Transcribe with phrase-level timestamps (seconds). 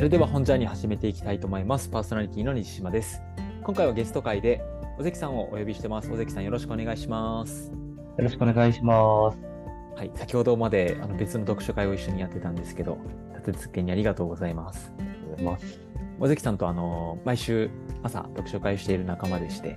[0.00, 1.90] それでは本ジャーニー始めていきたいと思います。
[1.90, 3.20] パーソナリティの西島です。
[3.62, 4.62] 今回はゲスト会で
[4.98, 6.10] 尾関さんをお呼びしてます。
[6.10, 7.70] 尾関さんよろしくお願いします。
[7.70, 7.74] よ
[8.16, 9.38] ろしくお願いします。
[9.96, 12.96] はい、先ほどまであの別の読書会を一緒にやってたんですけど、
[13.34, 14.90] 立て続けにありがとうございます。
[14.98, 15.80] ありがとうございます。
[16.18, 17.68] 尾関さんとあの毎週
[18.02, 19.76] 朝読書会をしている仲間でして、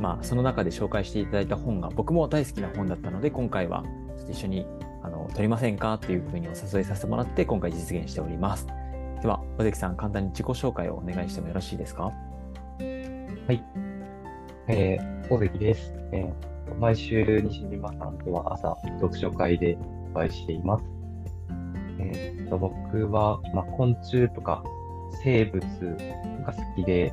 [0.00, 3.82] まあその中で紹介していただいた本が僕も大好きな本だったので、今回は
[4.16, 4.64] ちょっと一緒に
[5.02, 5.94] あの撮りませんか？
[5.94, 8.68] っていうふうにお誘いさせてもらって今回実現しております。
[9.26, 12.12] では尾関さん簡単に自己紹介をお願いしてもよろしいですか？
[14.68, 15.92] えー、大関です。
[16.12, 19.76] えー、毎週西島さんとは朝読書会で
[20.14, 20.84] お会いしています。
[21.98, 24.62] えーと、僕は、まあ、昆虫とか
[25.24, 25.60] 生物
[26.46, 27.12] が好きで、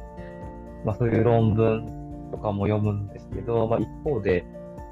[0.86, 4.46] まあ、そういう論文とかも読むんですけど、まあ、一方で、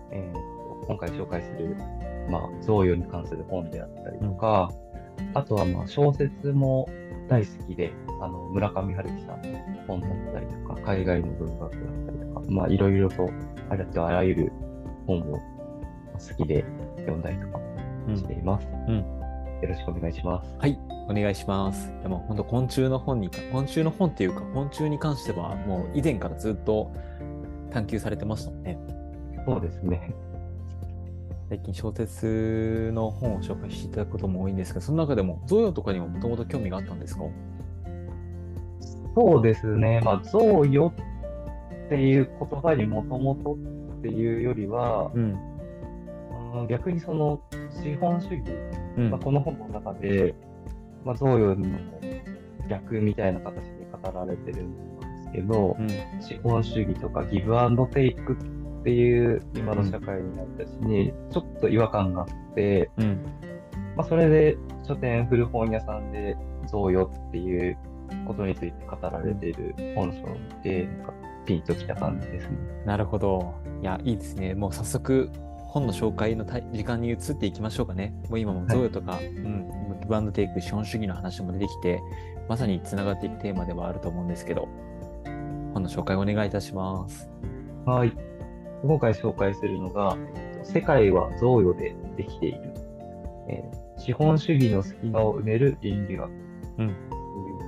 [0.09, 0.41] えーと
[0.87, 1.77] 今回紹介する、
[2.31, 4.71] まあ、贈与に関する本であったりとか、
[5.35, 6.89] あとはまあ小説も
[7.31, 11.71] 大好きで、あの村上春樹さんの本だったりとか、海外の文学だっ
[12.05, 13.29] たりとか、まあいろいろと
[13.69, 14.51] ありとあらゆる
[15.07, 15.39] 本を好
[16.37, 16.65] きで
[16.97, 17.59] 読んだりとか
[18.17, 18.67] しています。
[18.89, 18.97] うん
[19.61, 20.51] よろしくお願いします。
[20.57, 21.87] はい、お願いします。
[22.01, 26.91] でも本当昆虫の本にか、昆虫の本っていうか、昆虫に関してはもう以前からずっと
[27.69, 28.77] 探求されてましたもんね。
[29.45, 30.13] そうですね。
[31.51, 37.23] 最近小説の本を紹介していただくことも多いんですが、その中でも贈与とかにももともと興味があったんですか？
[39.13, 39.99] そうですね。
[40.01, 40.93] まあ、贈与
[41.87, 45.23] っていう言葉にもともとっていうよりは、うん。
[46.53, 47.41] うん逆にその
[47.83, 48.43] 資本主義
[48.97, 50.33] うんまあ、この本の中で、
[51.03, 51.67] まあ、贈与の
[52.69, 55.89] 逆みたいな形で語られてるんですけど、うん
[56.21, 63.25] 資本主義とかギブアンドテイクっていう今の社会になったしに、ちょっと違和感があって、うん
[63.95, 66.35] まあ、それで書店古本屋さんで
[66.67, 67.77] 贈与っていう
[68.25, 71.13] ことについて語られている本書を見て、なんか
[71.45, 72.57] ピンときた感じですね。
[72.85, 73.53] なるほど。
[73.81, 74.53] いや、いいですね。
[74.53, 75.29] もう早速、
[75.67, 78.13] 本の紹介の時間に移っていきましょうかね。
[78.29, 82.01] もう今も贈与とか、うん、今ギブアンドテイク、資本主義の話も出てきて、
[82.49, 84.67] まさにつながっていくテーマではあると思うんですけど、
[85.73, 87.29] 本の紹介お願いいたします。
[87.85, 88.30] はい。
[88.83, 92.73] 今回紹介するのが、えっと世界は贈与でできている。
[93.47, 96.35] えー資本主義の隙間を埋める倫理学うん
[96.77, 96.95] という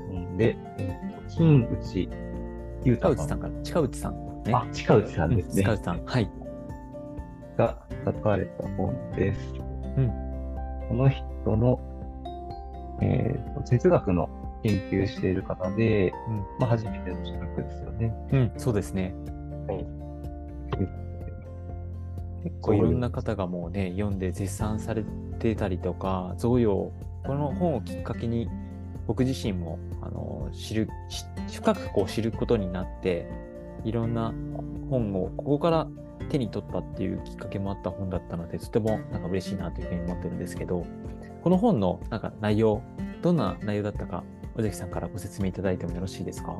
[0.09, 2.09] 本で、え金内
[2.83, 4.53] 裕近太さん内さんから、近内さん、ね。
[4.53, 6.05] あ近内さんですねう近内さん。
[6.05, 6.31] はい。
[7.55, 9.53] が書かれた本です。
[9.97, 10.07] うん
[10.89, 11.23] この人
[11.55, 11.79] の、
[13.01, 14.27] えーと哲学の
[14.63, 18.13] 研究している方で、うんまあ、初めての資格ですよね。
[18.31, 19.13] うん、そうですね。
[19.67, 20.02] はい
[22.43, 25.03] 結構いろんな方がもうね、読んで絶賛され
[25.39, 26.91] てたりとか、贈与、
[27.25, 28.49] この本をきっかけに、
[29.07, 33.27] 僕自身も、あの、知る、し深くこう知ることになって、
[33.83, 34.33] いろんな
[34.89, 35.87] 本を、ここから
[36.29, 40.85] 手に取ったっていうきっかけもあった本だったので、とてもなんか嬉しいなというふうに思ってるんですけど、
[41.43, 42.81] この本のなんか内容、
[43.21, 44.23] どんな内容だったか、
[44.57, 46.51] 尾関さんからご説明いただいてもよろしいですか？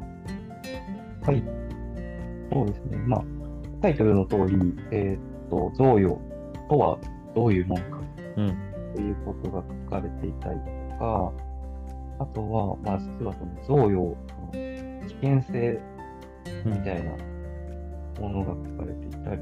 [1.24, 1.44] はい。
[2.52, 2.98] そうですね。
[3.06, 3.24] まあ、
[3.82, 6.20] タイトルの通り、えーっと、贈与
[6.70, 6.98] とは
[7.36, 8.02] どういうもんか
[8.38, 8.58] うん。
[8.96, 11.32] ということが書かれていたりとか、
[12.20, 14.18] あとは、まあ、実はその贈与の
[15.08, 15.80] 危険性
[16.66, 17.12] みたいな
[18.22, 19.42] ものが書かれていたり、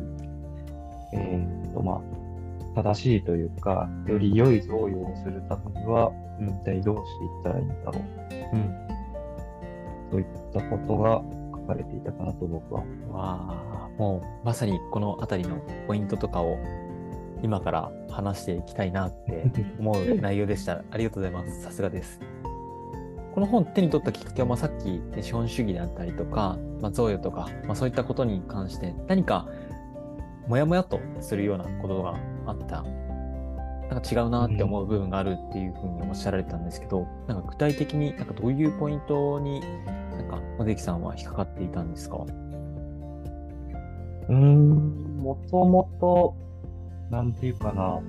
[1.13, 8.55] えーっと、まあ、正しいというか、より良い贈与をするためには、うん一体どうしていったらいいんだろう。
[8.55, 8.81] うん。
[10.09, 11.21] そういったことが
[11.61, 12.81] 書かれていたかなと僕は。
[12.81, 12.85] わ
[13.17, 15.57] あ、もうまさにこのあたりの
[15.87, 16.57] ポイントとかを
[17.43, 19.45] 今から話していきたいなって
[19.79, 20.83] 思う内容でした。
[20.91, 21.61] ありがとうございます。
[21.61, 22.19] さすがです。
[23.33, 29.47] この本手に取ったきっかけは、まあ、さっき、ね、資本主義であったりとか、まあ、贈与とか、まあ、そういったことに関して何か
[30.47, 32.83] モヤモヤとするようなことがあった。
[33.91, 39.61] なんか違うなって思う部分があるっていうふうにおっしゃられたんですけど、なんか具体的になんかどういうポイントに
[40.17, 42.17] なんか尾関さんは引っかかっていたんですか？
[44.29, 46.35] うーん、もともと、
[47.09, 47.99] なんていうかな、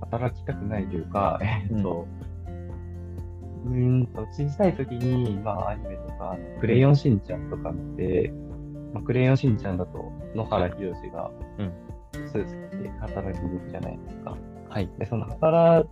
[0.00, 2.06] 働きたくないというか、 えっと、
[3.66, 8.32] うーんと、小さい時に、まあ、アニメとか、あのクレヨンしんちゃんとか見て、
[8.94, 11.72] まあ、クレヨンしんちゃんだと、野原ひろしが、うん
[12.28, 14.34] スーツ着て働きに行くじゃないですか。
[14.70, 14.88] はい。
[14.98, 15.86] で、その働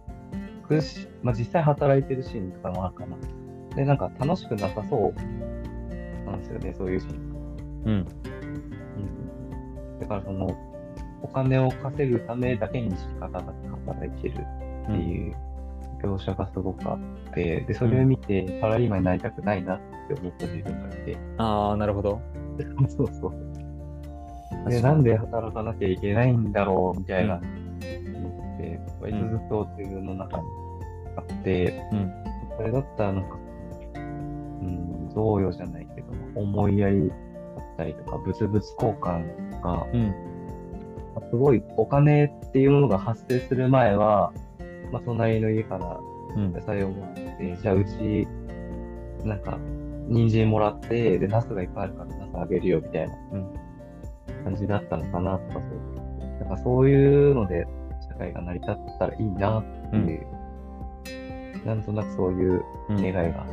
[0.66, 3.16] くし、まあ、実際働いてるシーンとかもあるかな。
[3.76, 7.34] で、なんか楽しくなさそうなんですよね、そういうシーン。
[7.84, 7.92] うん。
[7.92, 8.08] うん
[10.00, 10.56] だからその、
[11.22, 13.52] お金を稼ぐためだけに仕方なく
[13.86, 14.44] 働いてる
[14.84, 15.34] っていう
[16.02, 22.20] 描写がすごくあって、で、それを見て、サラリーマンになりたくないなって思った自分がいて、ああ、なるほど。
[22.88, 24.70] そうそう。
[24.70, 27.42] で、なんで働かなきゃいけないんだろうみたいな、思
[28.56, 30.44] って、割とずっと自分の中に
[31.16, 32.12] あって、うん。
[32.56, 33.43] それだったらなんか、うん、
[35.14, 40.14] 贈与じゃないけど、思いやりだったりとか、物々交換とか、うん。
[41.30, 44.32] すごいお金っていうものが発生する前は、
[44.92, 46.00] まあ、隣の家から
[46.36, 46.52] うん。
[46.52, 48.26] 野菜をもらって、じゃあうち、
[49.24, 49.58] なんか、
[50.08, 53.54] 人参もらって、で、ナスがいっぱいあるからナスあげるよみたいなうん
[54.44, 56.40] 感じだったのかなとか、そう。
[56.40, 57.66] なんかそういうので
[58.08, 60.26] 社会が成り立ったらいいなっていう、
[61.64, 63.46] なんとなくそういううん願いが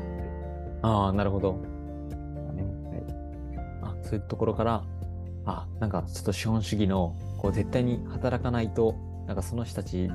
[0.82, 1.54] あああ、なるほど。
[1.54, 4.84] ねはいあそういうところから、
[5.46, 8.96] あ、なんかちょっと資本主義の、こう絶対に働かないと、
[9.28, 10.10] なんかその人たち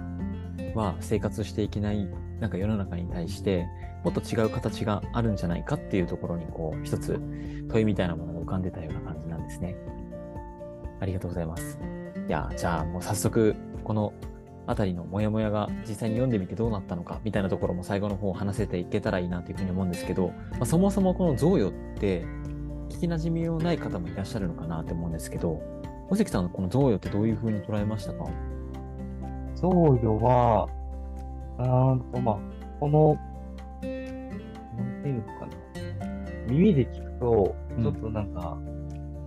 [0.75, 2.09] は生活していけない、
[2.41, 3.67] なんか世の中に対して、
[4.05, 7.21] もっと違う形があるんじゃないかっていうところに、こう、一つ
[7.69, 9.77] 問いみたいなものが浮かんでたような感じなんですね。
[11.01, 11.79] ありがとうございます。
[12.29, 13.55] いや、じゃあもう早速、
[13.85, 14.13] この
[14.67, 22.25] あたりのモヤモヤが実際に読んでみてどうなったのかみたいなところも最後の方話せていけたらいいなというふうに思うんですけど、まあ、そもそもこの贈与って
[22.91, 25.61] 聞きなじみのない方もいらっしゃるのかなって思うんですけど、
[26.09, 28.25] 小関さんのこの贈与ってどういうふうに捉えましたか？
[29.57, 30.69] 贈与は、
[31.59, 32.39] あーんと、まあ、
[32.79, 33.19] この、な
[33.79, 35.53] んていうのかな。
[36.49, 38.59] 耳で聞くと、うんちょっとなんか、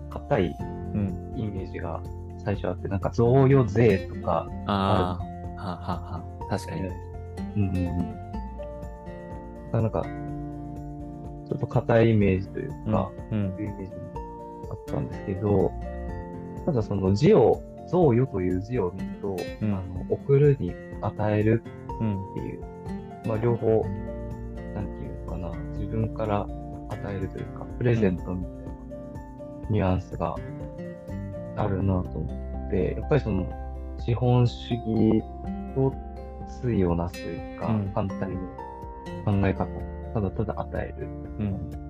[0.10, 0.56] 硬い
[0.94, 1.34] うん。
[1.36, 2.02] イメージが
[2.44, 5.24] 最初あって、なんか贈与税とか、ああ、
[5.60, 6.24] はあはあは。
[6.42, 6.82] あ、確かに。
[7.56, 7.78] うんうん
[9.74, 9.82] うん。
[9.82, 13.98] なんか、ちょっと硬いイメージというか、うんそういうイメージが
[14.72, 15.72] あったんですけど、
[16.66, 19.74] ただその字を、贈与という字を見ると、うん。
[19.74, 21.64] あの送るに与える
[22.00, 22.32] うん。
[22.32, 22.62] っていう、
[23.26, 23.68] まあ両方、
[24.76, 26.42] なんていうのかな、自分から
[26.90, 30.36] 与えるというか、プレゼントみたいなニュアンスが
[31.58, 33.46] あるなと思って、やっぱりその
[34.00, 35.24] 資本主義
[35.76, 35.94] と
[36.62, 38.38] 対をなすというか、うん反対の
[39.26, 39.68] 考え方、
[40.14, 41.08] ただただ与える
[41.40, 41.90] うん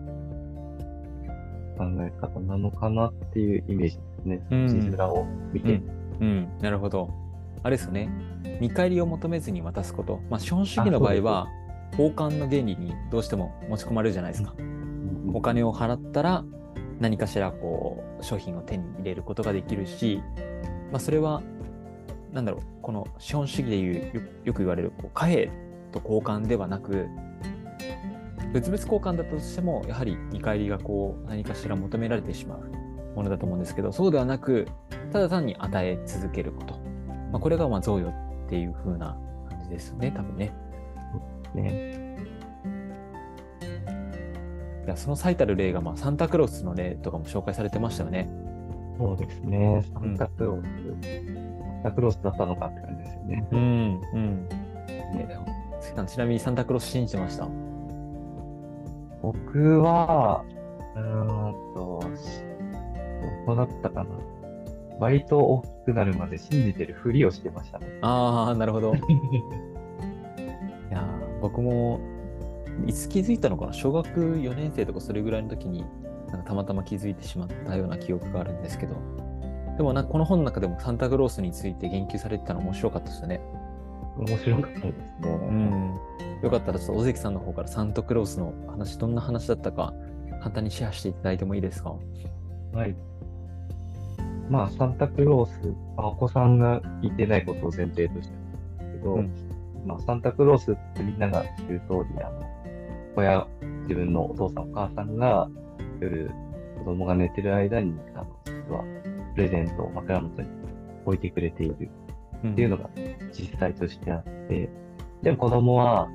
[1.77, 4.47] 考え方なのかなっていうイメージですね。
[4.51, 5.81] うん字面を見て。
[6.19, 7.09] うん、なるほど。
[7.63, 8.09] あれですよね。
[8.59, 10.19] 見返りを求めずに渡すこと。
[10.29, 11.47] まあ、資本主義の場合は、
[11.91, 14.53] 交換の原理にどうしても持ち込まれるじゃないですか。
[15.33, 16.43] お金を払ったら
[16.99, 20.21] 何かしらこう商品を手に入れることができるし、
[20.91, 21.41] まあ、それは
[22.33, 25.49] なんだろうこの資本主義でいうよよく言われるこう貨幣
[25.91, 27.07] と交換ではなく
[28.53, 34.67] 物々交換だったとしてもやはり見返りがこう何かしら求められてしまうものだと思うんですけどそうではなく
[35.11, 36.75] ただ単に与え続けること、
[37.31, 38.09] まあ、これがまあ贈与
[38.45, 39.17] っていう風な
[39.49, 40.53] 感じですよね多分ね。
[41.53, 42.09] ね。
[44.85, 48.29] いやその最たる例がまあサンタクロースの例とかも紹介されてましたよね。
[48.97, 49.83] そうですね。
[49.93, 50.65] サンタクロース。
[50.65, 51.38] サン
[51.83, 53.47] タクロースだったのかって感じですよね。
[53.51, 54.49] うん、うん。
[55.13, 55.27] ね、
[56.07, 57.47] ちなみにサンタクロース信じてました？
[59.21, 60.43] 僕は、
[60.95, 62.41] うーんと、し
[63.45, 64.09] どこだったかな。
[64.99, 67.87] 割と大きくなるまで信じてるふりをしてましたね。
[68.01, 68.93] ああ、なるほど。
[68.99, 68.99] い
[70.91, 71.99] やー僕も、
[72.85, 75.85] いつ気づいたのかな小学4年生とかそれぐらいの時に、
[76.29, 78.95] なんかたまたま気づいてしまったような記憶があるんですけど、
[79.79, 83.39] でもなんかこの本の中でもサンタクロースについて言及されてたの面白かったですよね。
[84.17, 84.93] 面白かったですね。
[85.23, 85.99] うん。
[86.43, 89.93] よかったらちょっと尾関さんの方からサンタクロースの話、どんな話だったか、
[90.41, 91.95] 簡単にシェアしていただいてもいいですか？
[92.73, 92.95] はい。
[94.49, 99.31] まあ、サンタクロース、まあお子さんがいてないことを前提としてですけど、うん
[99.85, 102.41] まあ、サンタクロースってみんなが知る通り、あの、
[103.15, 103.47] 親、
[103.83, 105.47] 自分のお父さんお母さんが
[106.01, 106.29] 夜、
[106.79, 108.83] 子供が寝てる間に、あの、実は、
[109.35, 110.49] プレゼントを枕元に
[111.05, 111.89] 置いてくれている。
[112.43, 112.51] うん。
[112.53, 112.89] っていうのが
[113.31, 114.69] 実際としてあって、
[115.21, 116.07] でも子供は、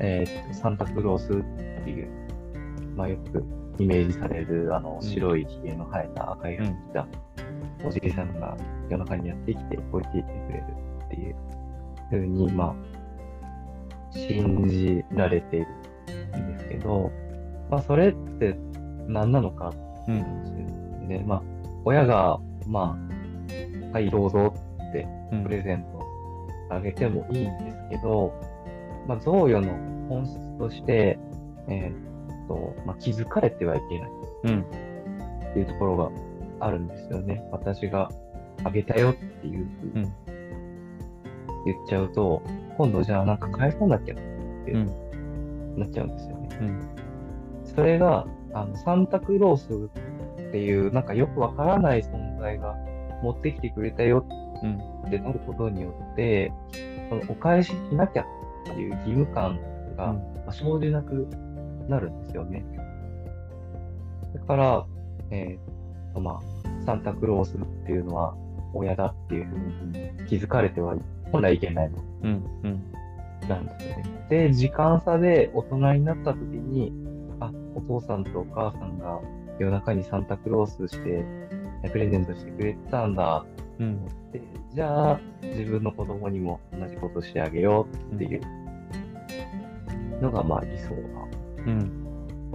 [0.00, 2.08] えーっと、サンタクロースっていう、
[2.96, 3.44] まあよく
[3.78, 5.02] イメージされる、あの、ん。
[5.02, 7.06] 白い髭の生えた赤い服着た、
[7.84, 8.56] おじいさんが
[8.88, 10.64] 夜中にやってきて置いていってくれる
[11.06, 11.36] っていう
[12.10, 15.66] ふうに、まあ、信じられている
[16.38, 17.10] んですけど、
[17.70, 18.56] まあそれって
[19.08, 19.72] 何なのか
[20.08, 21.08] うん。
[21.08, 21.42] で、まあ、
[21.84, 22.98] 親が、ま
[23.92, 24.54] あ、はい、どうぞ
[24.90, 26.02] ってうんプレゼント
[26.70, 28.32] あげてもいいんですけど、
[29.06, 29.72] まあ、贈与の
[30.08, 31.18] 本質として、
[31.68, 34.10] えーっと、まあ、気づかれてはいけない
[34.44, 34.60] うん。
[34.60, 36.10] っていうところが
[36.60, 37.46] あるんですよね。
[37.52, 38.10] 私が
[38.64, 40.12] あげたよっていうふうにうん
[41.64, 42.42] 言っちゃうと、
[42.76, 44.18] 今度じゃあなんか返さなきゃっ
[44.62, 44.86] ってうん。
[45.78, 46.58] なっちゃうんですよね。
[46.60, 46.88] うん。
[47.64, 49.90] それが、あの、サンタクロース
[50.48, 52.74] っていう、なんかよくわからない存在が
[53.22, 54.26] 持ってきてくれたよ
[54.62, 54.78] うん。
[55.06, 56.52] ってなることによって、
[57.08, 58.26] そのお返ししなきゃっ
[58.64, 59.58] ていう義務感
[59.96, 61.26] が、まあ生じなく
[61.88, 62.64] なるんですよね。
[64.34, 64.86] だから、
[65.30, 68.34] えーと、まあ、サンタクロースっていうのは
[68.74, 70.96] 親だっていうふうに気づかれては
[71.30, 72.44] 本来いけないのうん。
[72.64, 72.92] うん。
[73.48, 74.26] なんですよね。
[74.28, 76.92] で、時間差で大人になった時に、
[77.40, 79.20] あ、お父さんとお母さんが
[79.58, 81.51] 夜中にサンタクロースして、え
[81.90, 83.44] プレゼントしてくれてたんだ
[83.78, 84.06] うん。
[84.06, 84.40] って、
[84.74, 88.40] じゃあ自分の子供にも同じことしてあげようっていう
[90.20, 90.92] のが、まあ理想な。
[91.66, 92.02] うん。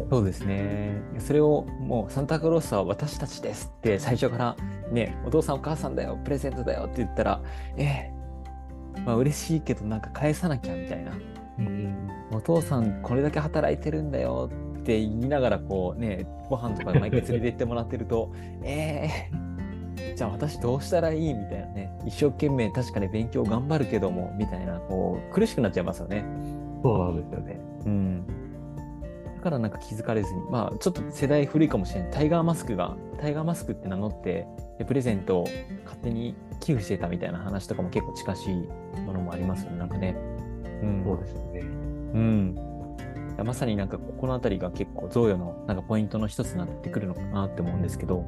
[0.10, 1.02] そうですね。
[1.20, 4.56] それをもうサンタクロースは私たちですって最初から
[4.92, 7.42] ね、お父さんお母さんだよ、プレゼントだよって言ったら、
[7.78, 8.12] ええ
[9.06, 11.12] まあ嬉しいけどなんか返さなきゃみたいな。
[11.60, 12.10] うん。
[12.32, 18.32] お父さんこれだけ働いてるんだよって言いながらこうね、ご飯とか毎回連れて行ってもらってると、
[18.64, 26.24] ええじゃあ私どうしたらいいみたいなね、一生懸命確かに勉強頑張るけども、みたいな、こう苦しくなっちゃいますよね。
[26.84, 27.60] そうなんですよね。
[27.86, 28.28] うん。
[29.36, 32.12] だからなんか気づかれずに、まあちょっと世代古いかもしれない。
[32.12, 34.48] タイガーマスクが、タイガーマスクって名乗って、
[34.80, 35.44] でプレゼントを
[35.86, 38.68] 勝手に寄付してたみたいな話とかも結構近しい
[39.02, 40.16] ものもありますよね、なんかね。
[40.82, 41.04] うん。
[41.04, 41.60] そうですね。
[41.62, 41.66] う
[42.18, 42.67] ん。
[43.44, 48.26] まさになんかここの辺りが結構贈与のなんかポイントの一つになってくるのかなって思うんですけど、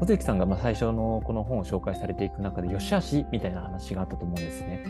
[0.00, 4.84] 尾関さんがまあ最初のこの本を紹介されていく中で、よしあしみたいな話があったと思うんですね。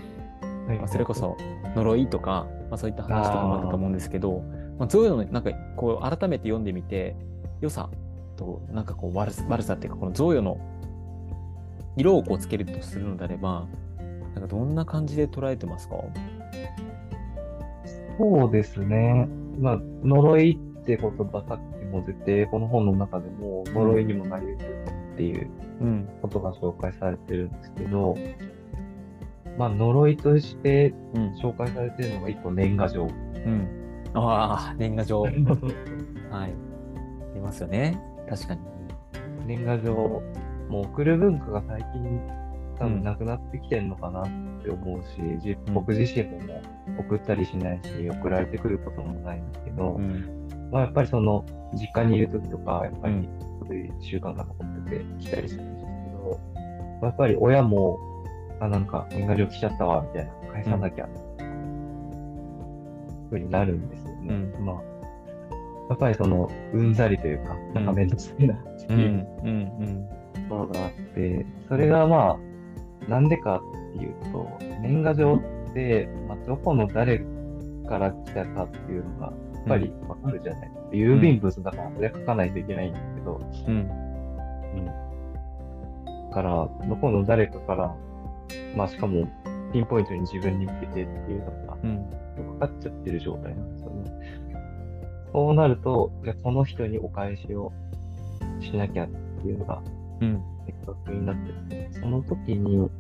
[0.67, 1.37] はいまあ、それこそ
[1.75, 4.43] 呪いとか、まあ、そういった話とかもあったと思うんですけど、
[4.79, 7.17] まあ、そういうのなんかこう改めて読んでみて、
[7.61, 7.91] 良さ
[8.37, 10.59] となんかこう悪さ悪さっていうか、この贈与の
[11.97, 13.67] 色をこうつけるとするのであれば、
[14.35, 15.97] なんかどんな感じで捉えてますか？
[18.19, 19.29] そうですね。
[19.59, 26.09] まあ、呪いって言葉さっきも出て、この本の中でも呪いにもなり得るっていううん。
[26.23, 28.17] ことが紹介されてるんですけど、
[29.59, 31.33] まあ、呪いとしてうん。
[31.35, 33.05] 紹介されてるのが一個年賀状。
[33.05, 33.07] う
[33.39, 33.69] ん。
[34.15, 35.23] ああ、年賀状。
[35.23, 35.35] はい。
[36.33, 36.49] あ
[37.35, 38.01] りますよね。
[38.29, 38.61] 確かに。
[39.47, 39.93] 年賀状、
[40.69, 42.21] もう送る文化が最近
[42.83, 44.25] 多分なくなってきてるのかなっ
[44.63, 46.63] て思うし、じうん僕自身もも
[46.99, 50.49] う送ったりしないし、送られてくることもないんですけど、うん。
[50.73, 53.29] まあやっぱりその実家にいる時とか、やっぱりうん
[53.67, 56.41] そういう習慣が残ってて来たりするんですけど、
[57.03, 57.99] やっぱり親も、
[58.61, 61.09] あ、なんか年賀状来ちゃったわ、みたいな、返さなきゃ、
[63.31, 64.35] ふうになるんですよね。
[64.35, 64.77] うんまあ、
[65.89, 69.01] やっぱりその、うんざりというか、なんかめんどくさいな、ってうん。
[69.01, 70.09] いううん。
[70.35, 72.52] ところがあって、それがまあ、
[73.09, 73.63] なんでか
[73.95, 74.49] っていうと、
[74.81, 75.35] 年賀状
[75.71, 77.25] って、まあ、どこの誰
[77.89, 80.89] から来たかっていうのが、やっぱりわかるじゃないですか。
[80.93, 83.75] 郵便物だから、それ書かないといけないんですけど、うん。
[83.75, 83.81] う
[84.81, 84.87] ん。
[84.87, 87.97] だから、どこの誰かから、
[88.77, 89.29] まあしかも、
[89.73, 92.59] ピンポイントに自分に向けてっていうのが、うん。
[92.59, 94.03] かかっちゃってる状態なんですよね。
[95.33, 97.73] そうなると、じゃあこの人にお返しを
[98.61, 99.83] しなきゃっていうのが
[100.21, 100.43] うん。
[100.87, 102.91] 明確になってて、その時に、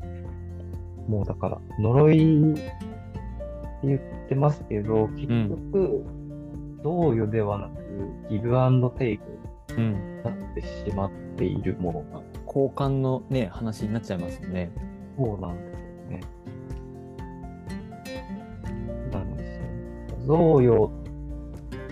[1.09, 2.73] もうだから、呪いって
[3.85, 6.05] 言ってますけど、結局、
[6.83, 7.83] 贈与ではなく、
[8.31, 9.25] ギブアンドテイク
[9.77, 9.93] うん。
[9.93, 14.71] になってしまっているものが、交換のね、話になっちゃいますよね。
[15.17, 16.21] そうなんですよね。
[19.13, 20.27] なんですよね。
[20.27, 20.91] 贈与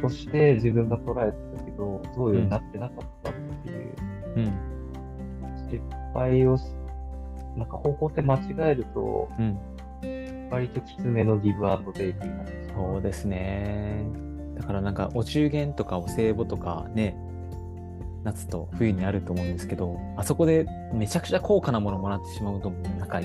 [0.01, 3.95] として自分が捉えてたけど、贈与になってなかったっていう
[4.37, 4.70] うん。
[5.71, 5.81] 失
[6.15, 6.65] 敗をし、
[7.57, 9.59] なんか方向性間違えると、うん。
[10.51, 12.53] 割ときつめのギブアンドテイクになって。
[12.75, 14.05] そうですね。
[14.57, 17.17] だからなんかお中元とかお歳暮とかね、
[18.25, 23.21] 夏と冬にあると思うんですけど、あそこでめちゃくちゃ高価なものもらってしまうと、なんか、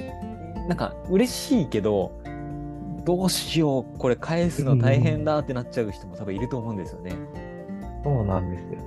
[0.68, 2.12] なんか嬉しいけど、
[3.04, 7.14] どうしよう、これ返すの大変だってなっちゃう人も多分いると思うんですよね。
[8.04, 8.78] そうなんですよね。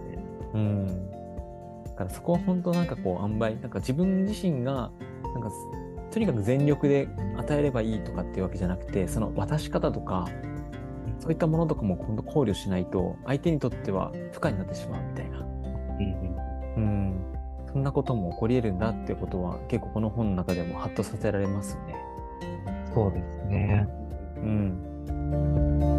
[0.54, 1.10] うん。
[1.98, 4.92] だからそこは本当なんかこう、塩梅、なんか自分自身が、
[5.34, 5.50] なんか、
[6.12, 10.28] とにかく全力で与えればいいとかっていうわけじゃなくて、その渡し方とか、
[11.18, 15.38] そういったものとかも今度考慮しないと、相手にとっては不可になってしまうみたいな。
[15.40, 16.36] うん
[16.76, 17.14] うん。
[17.66, 21.96] そんなことも起こり得るんだっていうことは、結構この本の中でもハッとさせられますよね。
[22.94, 23.88] そうですね。
[24.36, 25.97] うん。